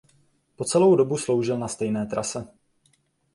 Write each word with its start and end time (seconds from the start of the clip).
Po 0.55 0.65
celou 0.65 0.95
dobu 0.95 1.17
sloužil 1.17 1.57
na 1.59 1.67
stejné 1.67 2.05
trase. 2.05 2.47